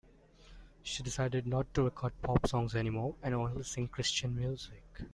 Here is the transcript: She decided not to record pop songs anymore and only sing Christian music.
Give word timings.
She 0.81 1.03
decided 1.03 1.45
not 1.45 1.71
to 1.75 1.83
record 1.83 2.13
pop 2.23 2.47
songs 2.47 2.73
anymore 2.75 3.13
and 3.21 3.35
only 3.35 3.61
sing 3.61 3.87
Christian 3.87 4.35
music. 4.35 4.83